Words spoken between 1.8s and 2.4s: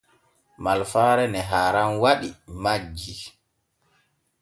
waɗi